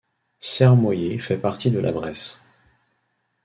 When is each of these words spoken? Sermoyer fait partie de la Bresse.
Sermoyer 0.39 1.19
fait 1.19 1.37
partie 1.37 1.69
de 1.69 1.77
la 1.77 1.91
Bresse. 1.91 2.39